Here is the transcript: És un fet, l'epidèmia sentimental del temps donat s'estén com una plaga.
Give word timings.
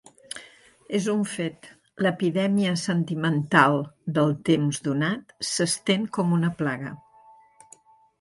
És 0.99 1.07
un 1.11 1.19
fet, 1.33 1.67
l'epidèmia 2.05 2.71
sentimental 2.83 3.77
del 4.15 4.33
temps 4.49 4.81
donat 4.89 5.37
s'estén 5.51 6.09
com 6.19 6.35
una 6.39 6.51
plaga. 6.63 6.95